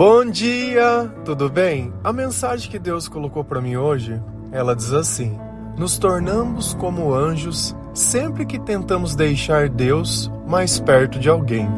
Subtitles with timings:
[0.00, 1.92] Bom dia, tudo bem?
[2.02, 4.18] A mensagem que Deus colocou para mim hoje,
[4.50, 5.38] ela diz assim:
[5.76, 11.68] Nos tornamos como anjos sempre que tentamos deixar Deus mais perto de alguém.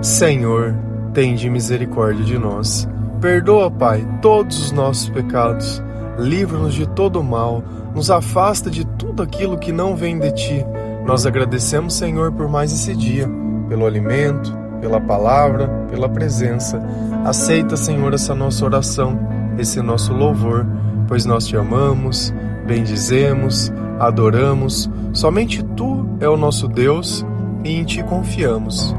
[0.00, 0.72] Senhor,
[1.12, 2.88] tende misericórdia de nós.
[3.20, 5.82] Perdoa, Pai, todos os nossos pecados.
[6.16, 7.60] Livra-nos de todo o mal.
[7.92, 10.64] Nos afasta de tudo aquilo que não vem de ti.
[11.04, 13.28] Nós agradecemos, Senhor, por mais esse dia,
[13.68, 16.78] pelo alimento, pela palavra, pela presença.
[17.24, 19.18] Aceita, Senhor, essa nossa oração,
[19.58, 20.66] esse nosso louvor,
[21.08, 22.34] pois nós te amamos,
[22.66, 24.90] bendizemos, adoramos.
[25.14, 27.24] Somente tu é o nosso Deus
[27.64, 28.94] e em ti confiamos.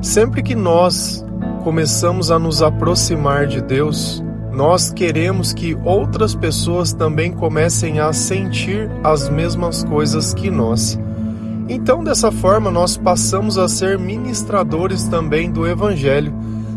[0.00, 1.26] Sempre que nós
[1.64, 8.88] começamos a nos aproximar de Deus, nós queremos que outras pessoas também comecem a sentir
[9.02, 10.96] as mesmas coisas que nós.
[11.68, 16.34] Então, dessa forma, nós passamos a ser ministradores também do Evangelho,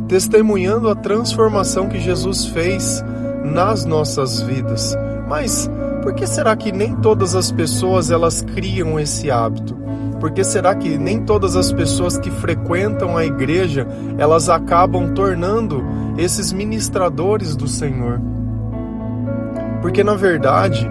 [0.08, 3.04] testemunhando a transformação que Jesus fez
[3.44, 4.96] nas nossas vidas.
[5.28, 5.70] Mas
[6.04, 9.76] por que será que nem todas as pessoas elas criam esse hábito?
[10.20, 15.84] Por que será que nem todas as pessoas que frequentam a igreja elas acabam tornando
[16.18, 18.22] esses ministradores do Senhor?
[19.82, 20.88] Porque na verdade,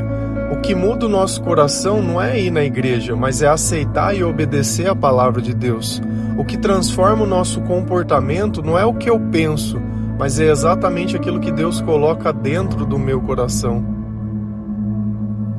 [0.53, 4.23] o que muda o nosso coração não é ir na igreja, mas é aceitar e
[4.23, 6.01] obedecer a palavra de Deus.
[6.37, 9.81] O que transforma o nosso comportamento não é o que eu penso,
[10.19, 13.85] mas é exatamente aquilo que Deus coloca dentro do meu coração.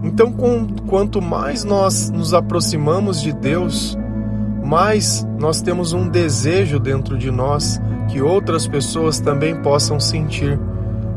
[0.03, 3.97] Então, com, quanto mais nós nos aproximamos de Deus,
[4.63, 10.59] mais nós temos um desejo dentro de nós que outras pessoas também possam sentir.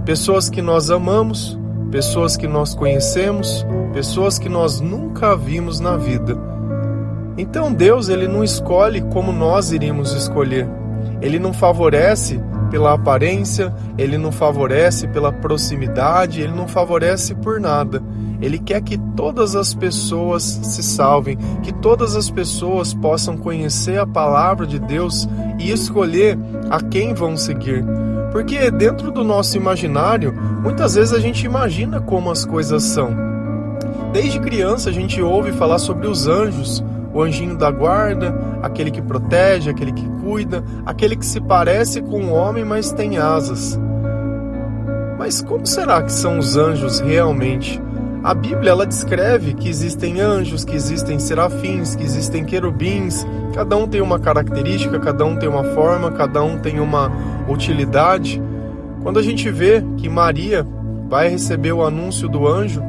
[0.05, 1.58] Pessoas que nós amamos,
[1.91, 6.37] pessoas que nós conhecemos, pessoas que nós nunca vimos na vida.
[7.37, 10.69] Então Deus ele não escolhe como nós iríamos escolher.
[11.21, 18.03] Ele não favorece pela aparência, ele não favorece pela proximidade, ele não favorece por nada.
[18.41, 24.07] Ele quer que todas as pessoas se salvem, que todas as pessoas possam conhecer a
[24.07, 25.29] palavra de Deus
[25.59, 26.39] e escolher
[26.71, 27.85] a quem vão seguir.
[28.31, 30.33] Porque dentro do nosso imaginário,
[30.63, 33.17] muitas vezes a gente imagina como as coisas são.
[34.13, 39.03] Desde criança a gente ouve falar sobre os anjos, o anjinho da guarda, aquele que
[39.03, 43.79] protege, aquele que cuida, aquele que se parece com o homem, mas tem asas.
[45.19, 47.83] Mas como será que são os anjos realmente?
[48.23, 53.25] A Bíblia ela descreve que existem anjos, que existem serafins, que existem querubins.
[53.55, 57.11] Cada um tem uma característica, cada um tem uma forma, cada um tem uma
[57.49, 58.43] utilidade.
[59.03, 60.67] Quando a gente vê que Maria
[61.09, 62.83] vai receber o anúncio do anjo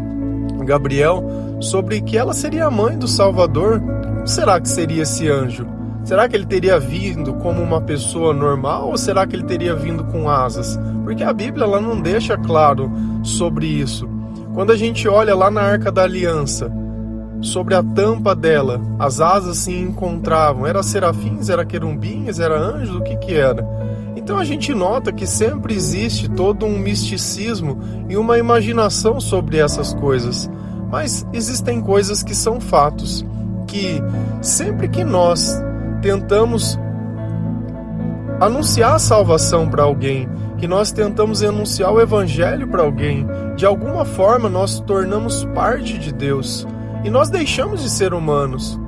[0.65, 1.23] Gabriel
[1.61, 3.81] sobre que ela seria a mãe do Salvador,
[4.25, 5.65] será que seria esse anjo?
[6.03, 10.03] Será que ele teria vindo como uma pessoa normal ou será que ele teria vindo
[10.05, 10.79] com asas?
[11.03, 12.91] Porque a Bíblia ela não deixa claro
[13.23, 14.18] sobre isso.
[14.59, 16.69] Quando a gente olha lá na Arca da Aliança,
[17.41, 20.67] sobre a tampa dela, as asas se encontravam.
[20.67, 23.65] Era serafins, era querumbins, era anjos, o que que era?
[24.17, 29.93] Então a gente nota que sempre existe todo um misticismo e uma imaginação sobre essas
[29.93, 30.51] coisas.
[30.91, 33.25] Mas existem coisas que são fatos,
[33.65, 34.03] que
[34.41, 35.57] sempre que nós
[36.01, 36.77] tentamos
[38.41, 40.27] anunciar a salvação para alguém,
[40.59, 43.25] que nós tentamos anunciar o evangelho para alguém,
[43.55, 46.67] de alguma forma nós tornamos parte de Deus
[47.03, 48.79] e nós deixamos de ser humanos.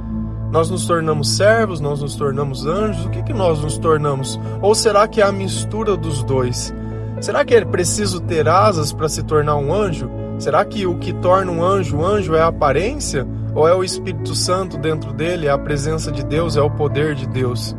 [0.52, 4.38] Nós nos tornamos servos, nós nos tornamos anjos, o que, que nós nos tornamos?
[4.62, 6.74] Ou será que é a mistura dos dois?
[7.22, 10.10] Será que é preciso ter asas para se tornar um anjo?
[10.40, 13.26] Será que o que torna um anjo anjo é a aparência?
[13.56, 17.16] Ou é o Espírito Santo dentro dele, é a presença de Deus, é o poder
[17.16, 17.76] de Deus?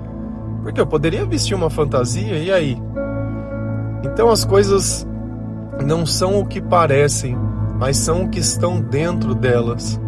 [0.62, 2.78] Porque eu poderia vestir uma fantasia, e aí?
[4.02, 5.06] Então as coisas
[5.84, 7.36] não são o que parecem,
[7.78, 10.00] mas são o que estão dentro delas.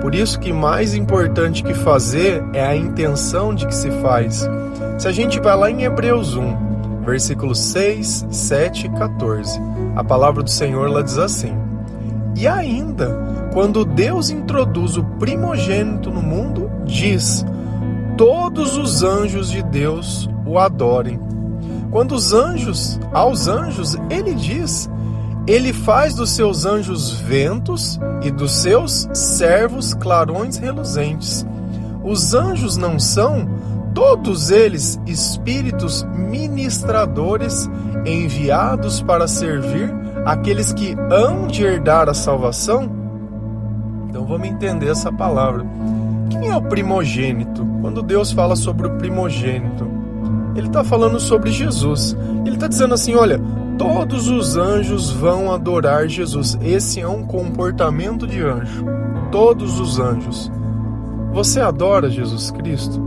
[0.00, 4.48] Por isso que mais importante que fazer é a intenção de que se faz.
[4.98, 9.60] Se a gente vai lá em Hebreus 1, versículos 6, 7 e 14,
[9.94, 11.54] a palavra do Senhor lá diz assim:
[12.36, 17.44] E ainda, quando Deus introduz o primogênito no mundo, diz:
[18.16, 21.20] Todos os anjos de Deus o adorem.
[21.92, 24.90] Quando os anjos, aos anjos, ele diz:
[25.46, 31.46] Ele faz dos seus anjos ventos e dos seus servos clarões reluzentes.
[32.02, 33.46] Os anjos não são,
[33.94, 37.70] todos eles, espíritos ministradores
[38.06, 39.94] enviados para servir
[40.24, 42.90] aqueles que hão de herdar a salvação?
[44.08, 45.64] Então vamos entender essa palavra.
[46.30, 47.66] Quem é o primogênito?
[47.80, 49.91] Quando Deus fala sobre o primogênito,
[50.54, 52.16] Ele está falando sobre Jesus.
[52.44, 53.40] Ele está dizendo assim: olha,
[53.78, 56.58] todos os anjos vão adorar Jesus.
[56.62, 58.84] Esse é um comportamento de anjo.
[59.30, 60.50] Todos os anjos.
[61.32, 63.00] Você adora Jesus Cristo?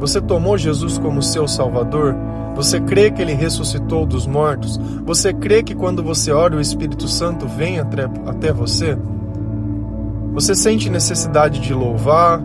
[0.00, 2.16] Você tomou Jesus como seu Salvador?
[2.56, 4.76] Você crê que ele ressuscitou dos mortos?
[5.06, 8.98] Você crê que quando você ora o Espírito Santo vem até, até você?
[10.34, 12.42] Você sente necessidade de louvar?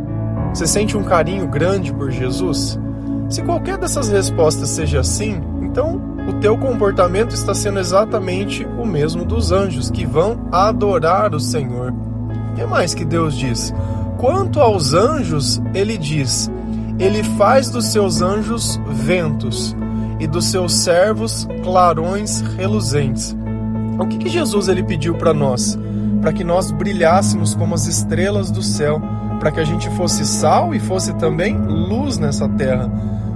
[0.53, 2.79] Você sente um carinho grande por Jesus?
[3.29, 9.25] Se qualquer dessas respostas seja sim, então o teu comportamento está sendo exatamente o mesmo
[9.25, 11.93] dos anjos que vão adorar o Senhor.
[12.57, 13.73] E mais que Deus diz?
[14.17, 16.49] Quanto aos anjos, ele diz:
[16.97, 19.75] Ele faz dos seus anjos ventos
[20.19, 23.35] e dos seus servos clarões reluzentes.
[23.99, 25.77] O que, que Jesus ele pediu para nós?
[26.21, 29.01] Para que nós brilhássemos como as estrelas do céu,
[29.47, 32.91] para que a gente fosse sal e fosse também luz nessa terra.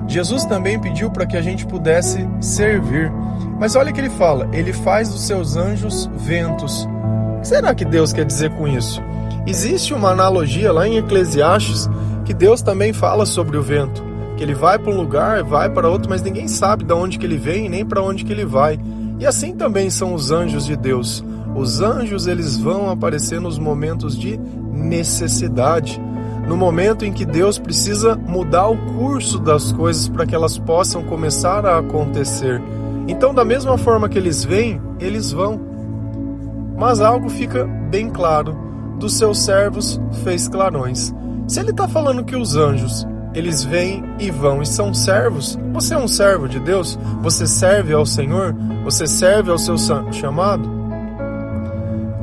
[0.09, 3.09] Jesus também pediu para que a gente pudesse servir.
[3.57, 6.85] Mas olha que ele fala: ele faz dos seus anjos ventos.
[7.37, 9.01] O que será que Deus quer dizer com isso?
[9.47, 11.89] Existe uma analogia lá em Eclesiastes
[12.25, 14.03] que Deus também fala sobre o vento,
[14.35, 17.25] que ele vai para um lugar, vai para outro, mas ninguém sabe de onde que
[17.25, 18.77] ele vem nem para onde que ele vai.
[19.17, 21.23] E assim também são os anjos de Deus.
[21.55, 26.01] Os anjos eles vão aparecer nos momentos de necessidade
[26.47, 31.03] no momento em que Deus precisa mudar o curso das coisas para que elas possam
[31.03, 32.61] começar a acontecer.
[33.07, 35.59] Então, da mesma forma que eles vêm, eles vão.
[36.77, 38.57] Mas algo fica bem claro:
[38.99, 41.13] dos seus servos fez clarões.
[41.47, 45.93] Se ele está falando que os anjos eles vêm e vão e são servos, você
[45.93, 46.99] é um servo de Deus?
[47.21, 48.53] Você serve ao Senhor?
[48.83, 49.75] Você serve ao seu
[50.11, 50.80] chamado?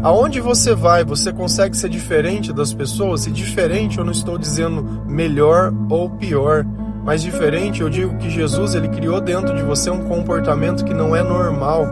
[0.02, 3.26] Aonde você vai, você consegue ser diferente das pessoas?
[3.26, 6.64] E diferente, eu não estou dizendo melhor ou pior,
[7.04, 11.16] mas diferente, eu digo que Jesus ele criou dentro de você um comportamento que não
[11.16, 11.86] é normal.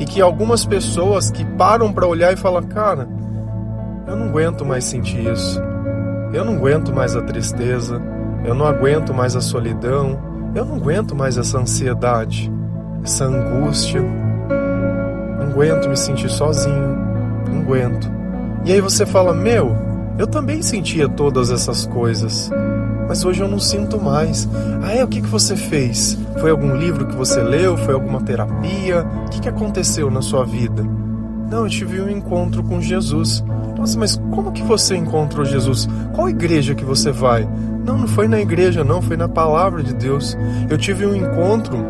[0.00, 3.08] E que algumas pessoas que param para olhar e falam, cara,
[4.08, 5.60] eu não aguento mais sentir isso,
[6.34, 8.02] eu não aguento mais a tristeza,
[8.44, 10.18] eu não aguento mais a solidão,
[10.54, 12.52] eu não aguento mais essa ansiedade,
[13.02, 14.02] essa angústia,
[15.38, 17.05] não aguento me sentir sozinho
[17.66, 18.08] aguento.
[18.64, 19.76] E aí você fala: Meu,
[20.18, 22.48] eu também sentia todas essas coisas,
[23.08, 24.48] mas hoje eu não sinto mais.
[24.82, 25.04] Ah, é?
[25.04, 26.16] O que, que você fez?
[26.40, 27.76] Foi algum livro que você leu?
[27.76, 29.04] Foi alguma terapia?
[29.26, 30.84] O que, que aconteceu na sua vida?
[31.50, 33.44] Não, eu tive um encontro com Jesus.
[33.76, 35.88] Nossa, mas como que você encontrou Jesus?
[36.14, 37.48] Qual igreja que você vai?
[37.84, 40.36] Não, não foi na igreja, não, foi na palavra de Deus.
[40.68, 41.84] Eu tive um encontro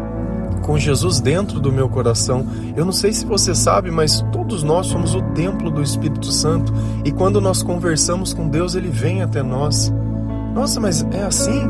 [0.66, 2.44] com Jesus dentro do meu coração.
[2.76, 6.74] Eu não sei se você sabe, mas todos nós somos o templo do Espírito Santo
[7.04, 9.92] e quando nós conversamos com Deus, ele vem até nós.
[10.52, 11.62] Nossa, mas é assim?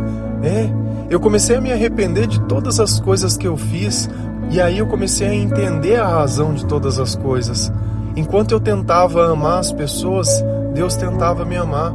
[0.43, 0.71] É.
[1.11, 4.09] Eu comecei a me arrepender de todas as coisas que eu fiz
[4.51, 7.71] e aí eu comecei a entender a razão de todas as coisas.
[8.17, 10.43] Enquanto eu tentava amar as pessoas,
[10.75, 11.93] Deus tentava me amar.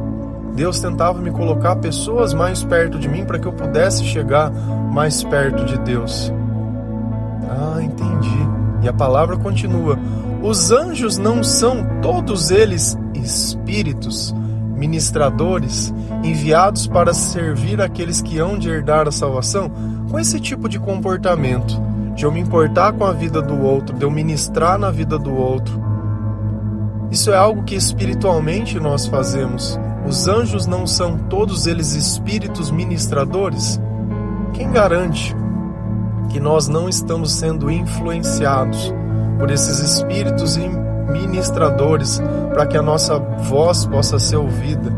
[0.54, 5.24] Deus tentava me colocar pessoas mais perto de mim para que eu pudesse chegar mais
[5.24, 6.32] perto de Deus.
[7.82, 8.48] Entendi.
[8.82, 9.98] E a palavra continua:
[10.42, 14.34] os anjos não são todos eles espíritos,
[14.76, 15.94] ministradores,
[16.24, 19.70] enviados para servir aqueles que hão de herdar a salvação?
[20.10, 21.80] Com esse tipo de comportamento,
[22.14, 25.34] de eu me importar com a vida do outro, de eu ministrar na vida do
[25.34, 25.80] outro.
[27.10, 29.78] Isso é algo que espiritualmente nós fazemos.
[30.06, 33.80] Os anjos não são todos eles espíritos ministradores?
[34.54, 35.36] Quem garante
[36.32, 38.92] que nós não estamos sendo influenciados
[39.38, 40.56] por esses espíritos
[41.12, 42.22] ministradores
[42.54, 44.90] para que a nossa voz possa ser ouvida.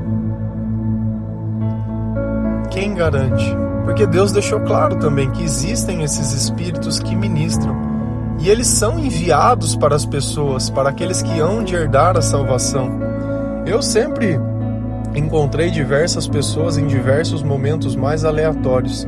[2.70, 3.44] Quem garante?
[3.84, 7.74] Porque Deus deixou claro também que existem esses espíritos que ministram
[8.38, 12.90] e eles são enviados para as pessoas, para aqueles que hão de herdar a salvação.
[13.66, 14.38] Eu sempre
[15.14, 19.06] encontrei diversas pessoas em diversos momentos mais aleatórios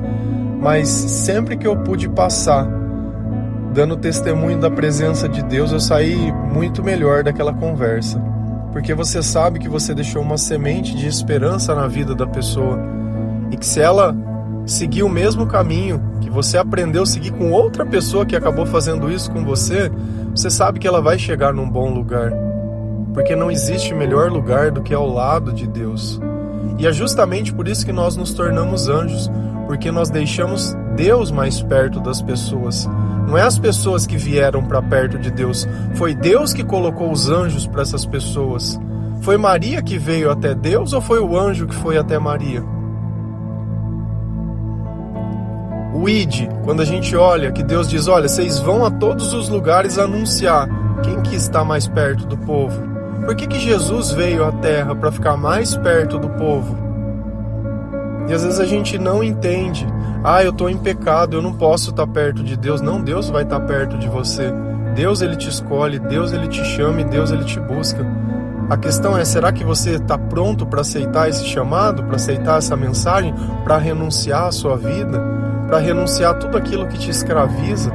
[0.67, 2.67] mas sempre que eu pude passar
[3.73, 8.19] dando testemunho da presença de Deus, eu saí muito melhor daquela conversa.
[8.73, 12.81] Porque você sabe que você deixou uma semente de esperança na vida da pessoa
[13.53, 14.13] e que se ela
[14.67, 19.09] seguir o mesmo caminho que você aprendeu a seguir com outra pessoa que acabou fazendo
[19.09, 19.89] isso com você,
[20.35, 22.33] você sabe que ela vai chegar num bom lugar.
[23.15, 26.21] Porque não existe melhor lugar do que ao lado de Deus.
[26.77, 29.31] E é justamente por isso que nós nos tornamos anjos,
[29.67, 32.89] porque nós deixamos Deus mais perto das pessoas.
[33.27, 37.29] Não é as pessoas que vieram para perto de Deus, foi Deus que colocou os
[37.29, 38.79] anjos para essas pessoas.
[39.21, 42.63] Foi Maria que veio até Deus ou foi o anjo que foi até Maria?
[45.93, 49.49] O id, quando a gente olha que Deus diz, olha, vocês vão a todos os
[49.49, 50.69] lugares anunciar.
[51.03, 52.81] Quem que está mais perto do povo?
[53.25, 56.86] Por que, que Jesus veio à Terra para ficar mais perto do povo?
[58.29, 59.87] E às vezes a gente não entende.
[60.25, 62.81] Ah, eu estou em pecado, eu não posso estar perto de Deus.
[62.81, 64.53] Não, Deus vai estar perto de você.
[64.95, 68.05] Deus ele te escolhe, Deus ele te chama e Deus ele te busca.
[68.69, 72.77] A questão é, será que você está pronto para aceitar esse chamado, para aceitar essa
[72.77, 75.23] mensagem, para renunciar à sua vida,
[75.69, 77.93] para renunciar a tudo aquilo que te escraviza?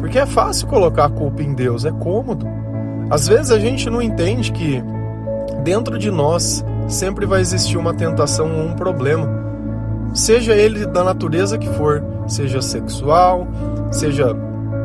[0.00, 2.44] Porque é fácil colocar a culpa em Deus, é cômodo.
[3.08, 4.82] Às vezes a gente não entende que
[5.62, 9.28] dentro de nós sempre vai existir uma tentação ou um problema,
[10.14, 13.46] seja ele da natureza que for, seja sexual,
[13.90, 14.34] seja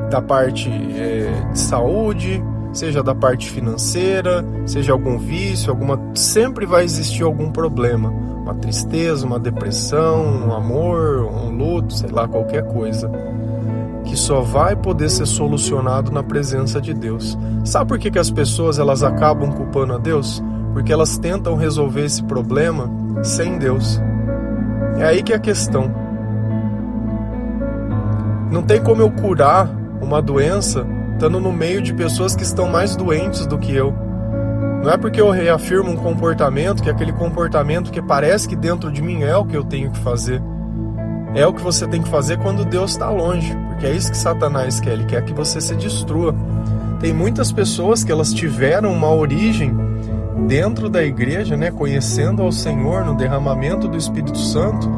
[0.09, 6.83] da parte é, de saúde, seja da parte financeira, seja algum vício, alguma, sempre vai
[6.83, 13.11] existir algum problema, uma tristeza, uma depressão, um amor, um luto, sei lá, qualquer coisa
[14.07, 17.37] que só vai poder ser solucionado na presença de Deus.
[17.65, 20.41] Sabe por que, que as pessoas elas acabam culpando a Deus?
[20.77, 22.87] Porque elas tentam resolver esse problema
[23.23, 23.99] sem Deus.
[24.99, 25.91] É aí que é a questão.
[28.51, 29.67] Não tem como eu curar
[29.99, 33.91] uma doença estando no meio de pessoas que estão mais doentes do que eu.
[34.83, 39.01] Não é porque eu reafirmo um comportamento que aquele comportamento que parece que dentro de
[39.01, 40.39] mim é o que eu tenho que fazer.
[41.33, 44.17] É o que você tem que fazer quando Deus está longe, porque é isso que
[44.17, 46.35] Satanás quer, ele quer que você se destrua.
[46.99, 49.87] Tem muitas pessoas que elas tiveram uma origem
[50.45, 54.89] dentro da igreja, né, conhecendo ao Senhor no derramamento do Espírito Santo,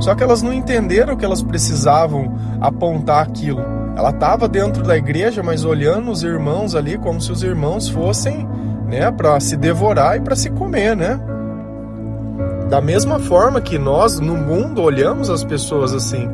[0.00, 3.62] só que elas não entenderam que elas precisavam apontar aquilo.
[3.96, 8.46] Ela estava dentro da igreja, mas olhando os irmãos ali como se os irmãos fossem,
[8.86, 11.20] né, para se devorar e para se comer, né?
[12.70, 16.28] Da mesma forma que nós no mundo olhamos as pessoas assim,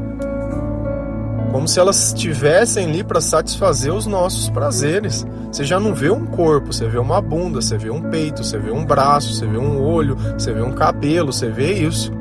[1.54, 5.24] como se elas estivessem ali para satisfazer os nossos prazeres.
[5.52, 8.58] Você já não vê um corpo, você vê uma bunda, você vê um peito, você
[8.58, 12.12] vê um braço, você vê um olho, você vê um cabelo, você vê isso.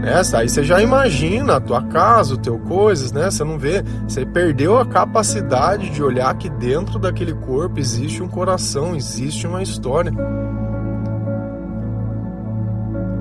[0.00, 0.20] Né?
[0.34, 3.30] Aí você já imagina a tua casa, o teu coisas, né?
[3.30, 8.28] Você não vê, você perdeu a capacidade de olhar que dentro daquele corpo existe um
[8.28, 10.10] coração, existe uma história.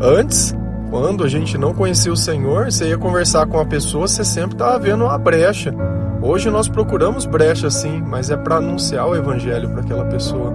[0.01, 0.55] Antes,
[0.93, 4.53] quando a gente não conhecia o Senhor, você ia conversar com a pessoa, você sempre
[4.53, 5.73] estava vendo uma brecha.
[6.21, 10.53] Hoje nós procuramos brecha sim, mas é para anunciar o evangelho para aquela pessoa.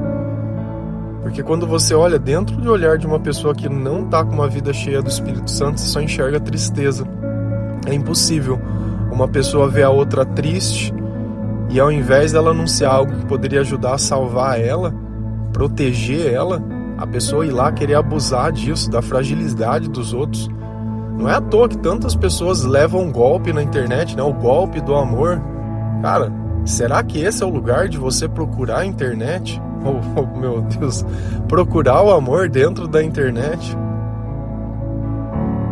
[1.22, 4.46] Porque quando você olha dentro do olhar de uma pessoa que não está com uma
[4.46, 7.04] vida cheia do Espírito Santo, você só enxerga tristeza.
[7.84, 8.60] É impossível
[9.10, 10.94] uma pessoa ver a outra triste
[11.68, 14.94] e ao invés dela anunciar algo que poderia ajudar a salvar ela,
[15.52, 16.62] proteger ela,
[16.98, 20.50] a pessoa ir lá querer abusar disso, da fragilidade dos outros.
[21.16, 24.22] Não é à toa que tantas pessoas levam um golpe na internet, né?
[24.22, 25.40] O golpe do amor.
[26.02, 26.32] Cara,
[26.64, 29.62] será que esse é o lugar de você procurar a internet?
[29.80, 31.06] Oh, oh meu Deus,
[31.46, 33.76] procurar o amor dentro da internet.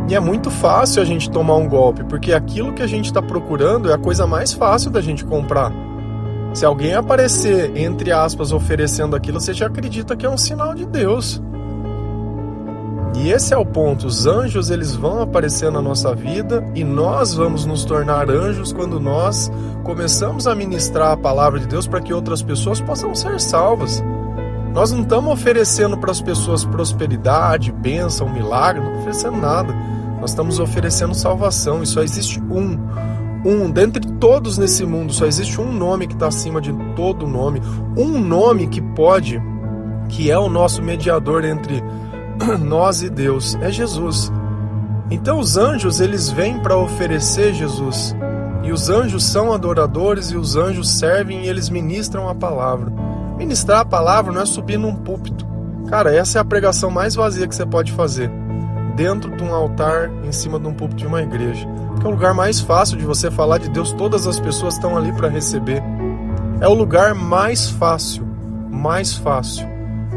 [0.08, 3.20] E é muito fácil a gente tomar um golpe, porque aquilo que a gente está
[3.20, 5.72] procurando é a coisa mais fácil da gente comprar.
[6.56, 10.86] Se alguém aparecer, entre aspas, oferecendo aquilo, você já acredita que é um sinal de
[10.86, 11.38] Deus.
[13.14, 14.06] E esse é o ponto.
[14.06, 18.98] Os anjos eles vão aparecer na nossa vida e nós vamos nos tornar anjos quando
[18.98, 19.52] nós
[19.84, 24.02] começamos a ministrar a palavra de Deus para que outras pessoas possam ser salvas.
[24.72, 29.74] Nós não estamos oferecendo para as pessoas prosperidade, bênção, milagre, não oferecendo nada.
[30.22, 32.78] Nós estamos oferecendo salvação e só existe um
[33.46, 37.62] um, dentre todos nesse mundo, só existe um nome que está acima de todo nome,
[37.96, 39.40] um nome que pode,
[40.08, 41.80] que é o nosso mediador entre
[42.58, 44.32] nós e Deus, é Jesus.
[45.10, 48.16] Então os anjos eles vêm para oferecer Jesus.
[48.64, 52.92] E os anjos são adoradores e os anjos servem e eles ministram a palavra.
[53.38, 55.46] Ministrar a palavra não é subir num púlpito.
[55.88, 58.28] Cara, essa é a pregação mais vazia que você pode fazer.
[58.96, 61.75] Dentro de um altar, em cima de um púlpito de uma igreja
[62.06, 65.12] é o lugar mais fácil de você falar de Deus, todas as pessoas estão ali
[65.12, 65.82] para receber.
[66.60, 68.24] É o lugar mais fácil,
[68.70, 69.66] mais fácil.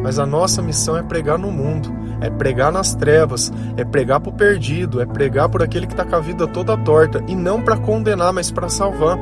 [0.04, 1.92] Mas a nossa missão é pregar no mundo,
[2.22, 6.06] é pregar nas trevas, é pregar para o perdido, é pregar por aquele que está
[6.06, 9.18] com a vida toda torta e não para condenar, mas para salvar.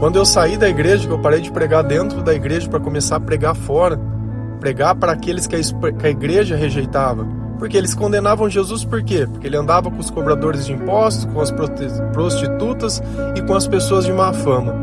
[0.00, 3.16] Quando eu saí da igreja, que eu parei de pregar dentro da igreja para começar
[3.16, 4.00] a pregar fora,
[4.58, 7.26] pregar para aqueles que a igreja rejeitava,
[7.60, 9.28] porque eles condenavam Jesus por quê?
[9.30, 11.52] Porque ele andava com os cobradores de impostos, com as
[12.10, 13.02] prostitutas
[13.36, 14.74] e com as pessoas de má fama.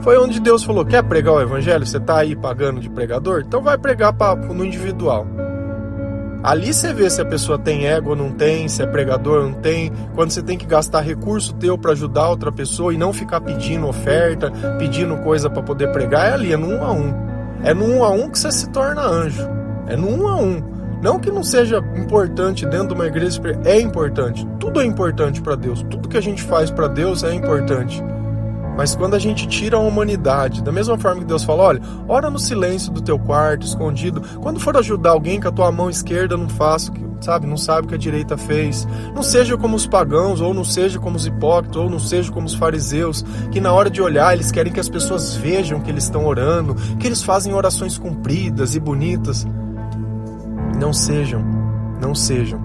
[0.00, 1.86] Foi onde Deus falou: quer pregar o evangelho?
[1.86, 3.44] Você está aí pagando de pregador?
[3.46, 5.28] Então vai pregar pra, no individual.
[6.42, 9.50] Ali você vê se a pessoa tem ego ou não tem, se é pregador ou
[9.50, 13.12] não tem, quando você tem que gastar recurso teu para ajudar outra pessoa e não
[13.12, 17.14] ficar pedindo oferta, pedindo coisa para poder pregar, é ali, é no um a um.
[17.62, 19.48] É no um a um que você se torna anjo.
[19.86, 20.73] É no um a um.
[21.04, 24.48] Não que não seja importante dentro de uma igreja, é importante.
[24.58, 25.82] Tudo é importante para Deus.
[25.82, 28.02] Tudo que a gente faz para Deus é importante.
[28.74, 32.30] Mas quando a gente tira a humanidade, da mesma forma que Deus fala, olha, ora
[32.30, 34.22] no silêncio do teu quarto, escondido.
[34.40, 37.88] Quando for ajudar alguém com a tua mão esquerda, não faça, sabe, não sabe o
[37.90, 38.88] que a direita fez.
[39.14, 42.46] Não seja como os pagãos, ou não seja como os hipócritas, ou não seja como
[42.46, 46.04] os fariseus, que na hora de olhar eles querem que as pessoas vejam que eles
[46.04, 49.46] estão orando, que eles fazem orações compridas e bonitas.
[50.78, 51.42] Não sejam,
[52.00, 52.60] não sejam.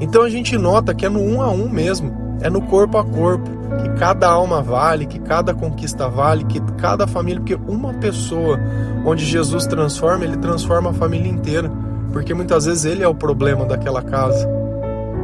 [0.00, 3.04] Então a gente nota que é no um a um mesmo, é no corpo a
[3.04, 8.58] corpo que cada alma vale, que cada conquista vale, que cada família, porque uma pessoa
[9.04, 11.70] onde Jesus transforma, ele transforma a família inteira,
[12.12, 14.48] porque muitas vezes ele é o problema daquela casa.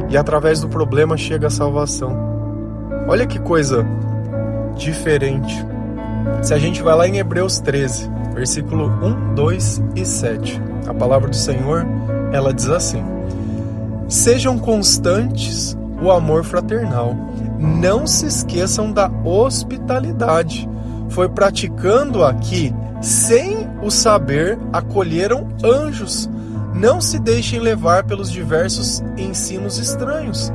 [0.09, 2.15] E através do problema chega a salvação.
[3.07, 3.85] Olha que coisa
[4.75, 5.65] diferente.
[6.41, 11.29] Se a gente vai lá em Hebreus 13, versículo 1, 2 e 7, a palavra
[11.29, 11.85] do Senhor,
[12.35, 13.03] ela diz assim:
[14.07, 17.15] Sejam constantes o amor fraternal
[17.59, 20.69] não se esqueçam da hospitalidade.
[21.09, 26.29] Foi praticando aqui, sem o saber, acolheram anjos.
[26.73, 30.51] Não se deixem levar pelos diversos ensinos estranhos.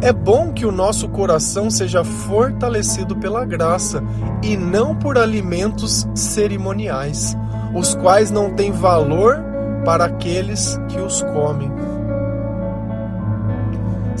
[0.00, 4.02] É bom que o nosso coração seja fortalecido pela graça
[4.42, 7.36] e não por alimentos cerimoniais,
[7.74, 9.49] os quais não têm valor
[9.84, 11.70] para aqueles que os comem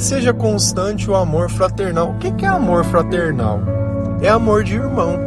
[0.00, 2.10] seja constante o amor fraternal.
[2.10, 3.60] O que é amor fraternal?
[4.22, 5.18] É amor de irmão.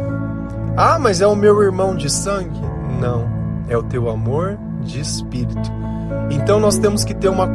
[0.76, 2.60] Ah, mas é o meu irmão de sangue?
[3.00, 3.28] Não,
[3.68, 5.72] é o teu amor de espírito.
[6.30, 7.48] Então nós temos que ter uma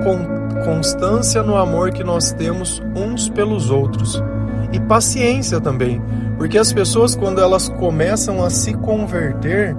[0.63, 4.21] constância no amor que nós temos uns pelos outros.
[4.71, 6.01] E paciência também,
[6.37, 9.75] porque as pessoas, quando elas começam a se converter,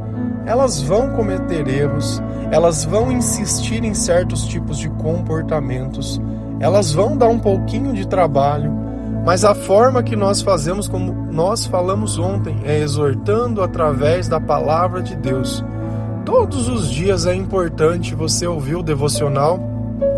[0.51, 6.21] elas vão cometer erros, elas vão insistir em certos tipos de comportamentos,
[6.59, 8.73] elas vão dar um pouquinho de trabalho,
[9.25, 15.01] mas a forma que nós fazemos, como nós falamos ontem, é exortando através da palavra
[15.01, 15.65] de Deus.
[16.25, 19.61] Todos os dias é importante você ouvir o devocional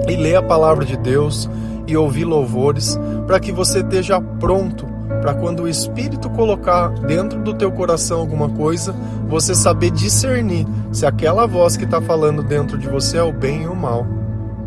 [0.09, 1.47] e ler a palavra de Deus
[1.87, 4.92] e ouvir louvores, para que você esteja pronto
[5.23, 8.95] para quando o Espírito colocar dentro do teu coração alguma coisa,
[9.27, 13.67] você saber discernir se aquela voz que está falando dentro de você é o bem
[13.67, 14.07] ou o mal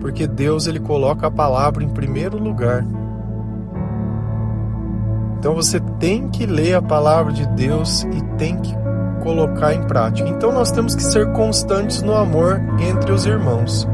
[0.06, 2.86] porque Deus ele coloca a palavra em primeiro lugar.
[5.40, 8.72] Então você tem que ler a palavra de Deus e tem que
[9.24, 10.30] colocar em prática.
[10.30, 13.88] Então nós temos que ser constantes no amor entre os irmãos.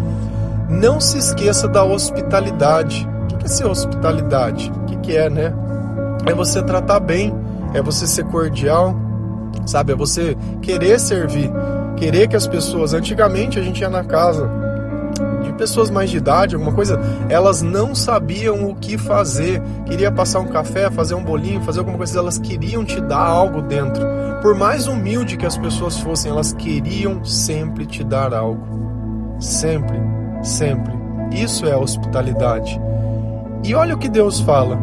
[0.67, 3.08] Não se esqueça da hospitalidade.
[3.32, 4.69] O que é ser hospitalidade?
[4.69, 5.54] O que é, né?
[6.26, 7.34] É você tratar bem,
[7.74, 8.96] é você ser cordial,
[9.66, 9.94] sabe?
[9.94, 11.52] É você querer servir,
[11.98, 12.94] querer que as pessoas.
[12.94, 14.62] Antigamente a gente ia na casa
[15.62, 19.62] pessoas mais de idade, alguma coisa, elas não sabiam o que fazer.
[19.86, 23.62] Queria passar um café, fazer um bolinho, fazer alguma coisa, elas queriam te dar algo
[23.62, 24.04] dentro.
[24.42, 29.38] Por mais humilde que as pessoas fossem, elas queriam sempre te dar algo.
[29.40, 30.00] Sempre,
[30.42, 30.94] sempre.
[31.32, 32.82] Isso é hospitalidade.
[33.64, 34.80] E olha o que Deus fala: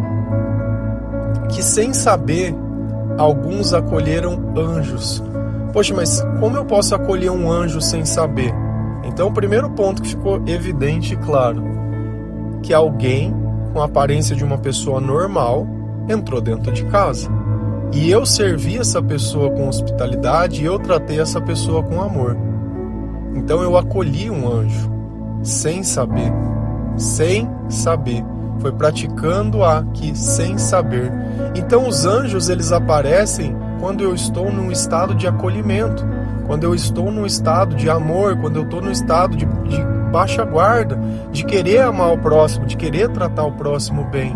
[1.49, 2.55] que sem saber,
[3.17, 5.23] alguns acolheram anjos.
[5.73, 8.53] Poxa, mas como eu posso acolher um anjo sem saber?
[9.05, 11.63] Então, o primeiro ponto que ficou evidente e claro,
[12.63, 13.35] que alguém
[13.73, 15.67] com a aparência de uma pessoa normal
[16.09, 17.31] entrou dentro de casa.
[17.93, 22.37] E eu servi essa pessoa com hospitalidade e eu tratei essa pessoa com amor.
[23.35, 24.91] Então eu acolhi um anjo,
[25.43, 26.33] sem saber,
[26.97, 28.25] sem saber.
[28.61, 31.13] Foi praticando aqui sem saber.
[31.55, 36.05] Então os anjos eles aparecem quando eu estou num estado de acolhimento
[36.49, 40.43] quando eu estou num estado de amor, quando eu estou num estado de, de baixa
[40.47, 40.99] guarda,
[41.31, 44.35] de querer amar o próximo, de querer tratar o próximo bem.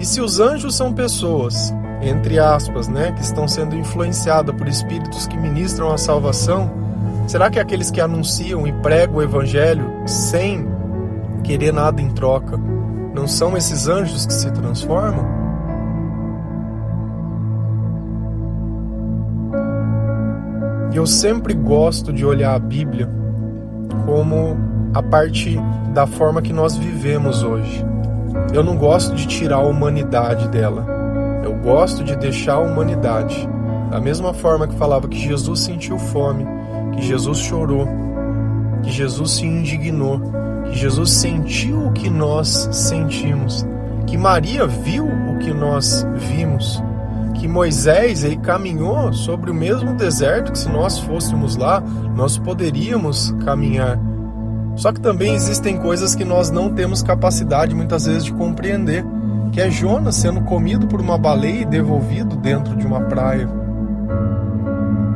[0.00, 5.28] E se os anjos são pessoas, entre aspas, né, que estão sendo influenciadas por espíritos
[5.28, 6.68] que ministram a salvação,
[7.28, 10.66] será que aqueles que anunciam e pregam o evangelho sem
[11.44, 12.58] querer nada em troca,
[13.14, 15.24] não são esses anjos que se transformam?
[20.92, 23.08] E eu sempre gosto de olhar a Bíblia
[24.06, 24.56] como
[24.94, 25.58] a parte
[25.92, 27.84] da forma que nós vivemos hoje.
[28.52, 30.86] Eu não gosto de tirar a humanidade dela.
[31.42, 33.48] Eu gosto de deixar a humanidade.
[33.90, 36.46] Da mesma forma que falava que Jesus sentiu fome,
[36.94, 37.88] que Jesus chorou,
[38.82, 40.20] que Jesus se indignou,
[40.74, 43.66] Jesus sentiu o que nós sentimos,
[44.06, 46.82] que Maria viu o que nós vimos,
[47.34, 51.80] que Moisés aí caminhou sobre o mesmo deserto que se nós fôssemos lá,
[52.14, 53.98] nós poderíamos caminhar.
[54.76, 59.04] Só que também existem coisas que nós não temos capacidade muitas vezes de compreender,
[59.52, 63.48] que é Jonas sendo comido por uma baleia e devolvido dentro de uma praia.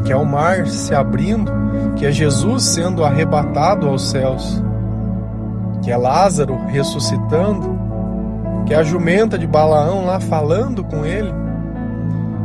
[0.05, 1.51] Que é o mar se abrindo,
[1.97, 4.63] que é Jesus sendo arrebatado aos céus.
[5.89, 7.67] Que é Lázaro ressuscitando,
[8.67, 11.33] que é a jumenta de Balaão lá falando com ele,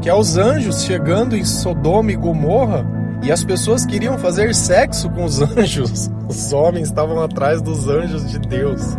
[0.01, 2.85] que é os anjos chegando em Sodoma e Gomorra
[3.21, 6.09] e as pessoas queriam fazer sexo com os anjos.
[6.25, 8.97] Os homens estavam atrás dos anjos de Deus.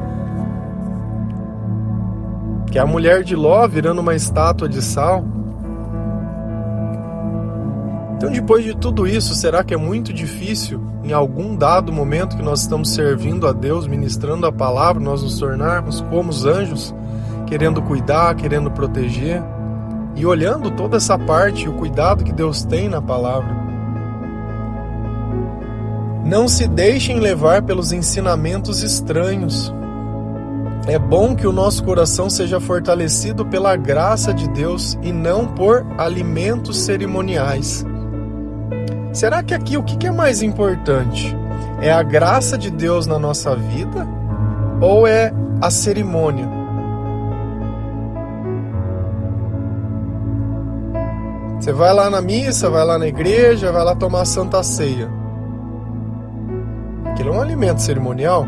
[2.70, 5.24] Que é a mulher de Ló virando uma estátua de sal.
[8.24, 12.42] Então, depois de tudo isso, será que é muito difícil, em algum dado momento que
[12.42, 16.94] nós estamos servindo a Deus, ministrando a palavra, nós nos tornarmos como os anjos,
[17.46, 19.42] querendo cuidar, querendo proteger
[20.16, 23.54] e olhando toda essa parte o cuidado que Deus tem na palavra?
[26.24, 29.70] Não se deixem levar pelos ensinamentos estranhos.
[30.86, 35.84] É bom que o nosso coração seja fortalecido pela graça de Deus e não por
[35.98, 37.84] alimentos cerimoniais.
[39.14, 41.36] Será que aqui o que é mais importante?
[41.80, 44.04] É a graça de Deus na nossa vida
[44.80, 46.48] ou é a cerimônia?
[51.60, 55.08] Você vai lá na missa, vai lá na igreja, vai lá tomar a santa ceia.
[57.06, 58.44] Aquilo é um alimento cerimonial?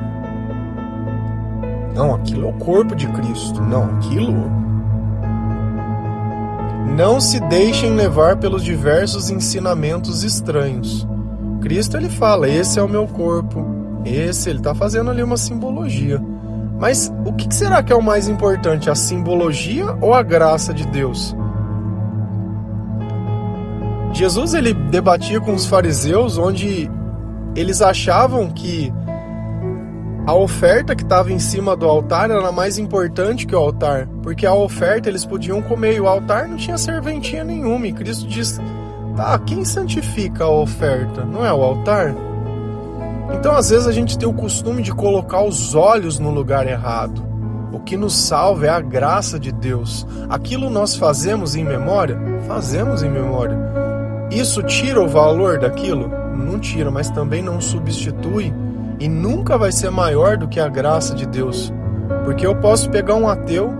[1.94, 3.62] Não, aquilo é o corpo de Cristo.
[3.62, 4.50] Não, aquilo.
[6.94, 11.06] Não se deixem levar pelos diversos ensinamentos estranhos.
[11.60, 13.64] Cristo ele fala: esse é o meu corpo.
[14.04, 16.22] Esse, ele está fazendo ali uma simbologia.
[16.78, 20.86] Mas o que será que é o mais importante, a simbologia ou a graça de
[20.86, 21.34] Deus?
[24.12, 26.90] Jesus ele debatia com os fariseus, onde
[27.54, 28.92] eles achavam que
[30.26, 34.44] a oferta que estava em cima do altar era mais importante que o altar, porque
[34.44, 37.86] a oferta eles podiam comer e o altar não tinha serventia nenhuma.
[37.86, 38.60] E Cristo diz:
[39.16, 41.24] tá, quem santifica a oferta?
[41.24, 42.12] Não é o altar?
[43.32, 47.24] Então, às vezes, a gente tem o costume de colocar os olhos no lugar errado.
[47.72, 50.06] O que nos salva é a graça de Deus.
[50.28, 52.18] Aquilo nós fazemos em memória?
[52.46, 53.56] Fazemos em memória.
[54.30, 56.10] Isso tira o valor daquilo?
[56.56, 58.52] não tira, mas também não substitui
[58.98, 61.72] e nunca vai ser maior do que a graça de Deus.
[62.24, 63.72] Porque eu posso pegar um ateu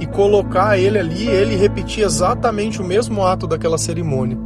[0.00, 4.38] e colocar ele ali, ele repetir exatamente o mesmo ato daquela cerimônia.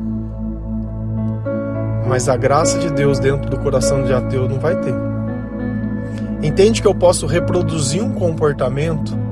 [2.07, 4.95] Mas a graça de Deus dentro do coração de ateu não vai ter.
[6.43, 9.24] Entende que eu posso reproduzir um comportamento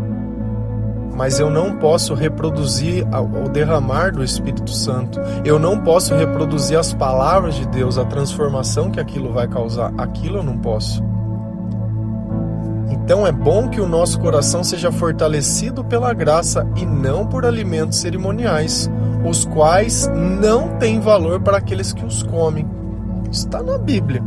[1.15, 3.07] mas eu não posso reproduzir
[3.45, 5.21] o derramar do Espírito Santo.
[5.45, 9.93] Eu não posso reproduzir as palavras de Deus, a transformação que aquilo vai causar.
[9.99, 11.03] Aquilo eu não posso.
[12.91, 17.99] Então é bom que o nosso coração seja fortalecido pela graça e não por alimentos
[17.99, 18.89] cerimoniais,
[19.29, 22.67] os quais não têm valor para aqueles que os comem.
[23.31, 24.23] Está na Bíblia.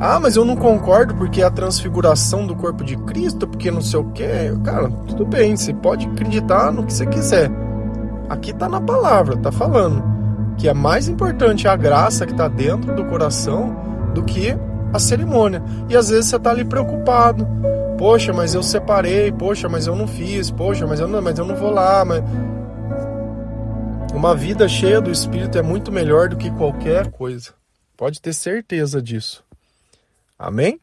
[0.00, 3.80] Ah, mas eu não concordo porque é a transfiguração do corpo de Cristo, porque não
[3.82, 4.52] sei o quê.
[4.64, 7.50] Cara, tudo bem, você pode acreditar no que você quiser.
[8.28, 10.18] Aqui tá na palavra, tá falando
[10.58, 14.56] que é mais importante a graça que tá dentro do coração do que
[14.92, 15.62] a cerimônia.
[15.88, 17.46] E às vezes você tá ali preocupado.
[17.96, 21.44] Poxa, mas eu separei, poxa, mas eu não fiz, poxa, mas eu não, mas eu
[21.44, 22.22] não vou lá, mas
[24.14, 27.50] uma vida cheia do espírito é muito melhor do que qualquer coisa.
[27.96, 29.47] Pode ter certeza disso.
[30.38, 30.80] Amém?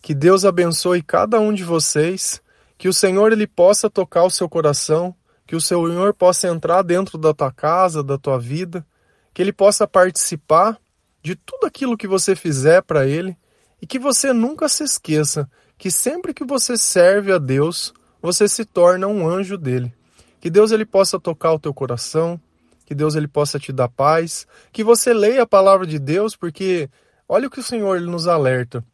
[0.00, 2.40] Que Deus abençoe cada um de vocês,
[2.78, 5.14] que o Senhor ele possa tocar o seu coração,
[5.46, 8.84] que o Senhor possa entrar dentro da tua casa, da tua vida,
[9.32, 10.78] que ele possa participar
[11.22, 13.36] de tudo aquilo que você fizer para ele
[13.80, 18.64] e que você nunca se esqueça que sempre que você serve a Deus, você se
[18.64, 19.92] torna um anjo dele.
[20.40, 22.40] Que Deus ele possa tocar o teu coração,
[22.86, 26.88] que Deus ele possa te dar paz, que você leia a palavra de Deus, porque
[27.28, 28.84] olha o que o Senhor nos alerta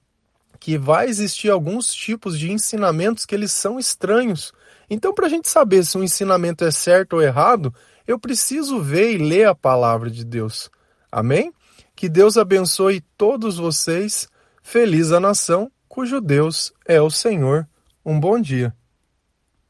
[0.60, 4.52] que vai existir alguns tipos de ensinamentos que eles são estranhos.
[4.90, 7.74] Então, para a gente saber se um ensinamento é certo ou errado,
[8.06, 10.70] eu preciso ver e ler a palavra de Deus.
[11.10, 11.52] Amém?
[11.96, 14.28] Que Deus abençoe todos vocês.
[14.62, 17.66] Feliz a nação cujo Deus é o Senhor.
[18.04, 18.74] Um bom dia.